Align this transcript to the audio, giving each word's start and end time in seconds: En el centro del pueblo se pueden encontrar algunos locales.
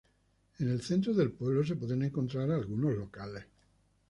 En 0.57 0.67
el 0.67 0.81
centro 0.81 1.13
del 1.13 1.31
pueblo 1.31 1.63
se 1.63 1.75
pueden 1.75 2.01
encontrar 2.01 2.49
algunos 2.49 2.95
locales. 2.97 3.45